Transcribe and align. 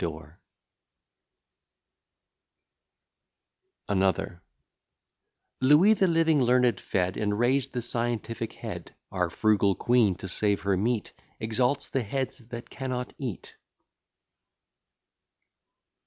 B._] 0.01 0.33
ANOTHER 3.87 4.41
Louis 5.59 5.93
the 5.93 6.07
living 6.07 6.41
learned 6.41 6.79
fed, 6.79 7.17
And 7.17 7.37
raised 7.37 7.73
the 7.73 7.83
scientific 7.83 8.53
head; 8.53 8.95
Our 9.11 9.29
frugal 9.29 9.75
queen, 9.75 10.15
to 10.15 10.27
save 10.27 10.61
her 10.61 10.75
meat, 10.75 11.13
Exalts 11.39 11.87
the 11.89 12.01
heads 12.01 12.39
that 12.39 12.71
cannot 12.71 13.13
eat. 13.19 13.55